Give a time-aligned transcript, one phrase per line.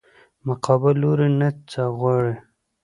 [0.47, 2.35] مقابل لوري نه څه غواړې؟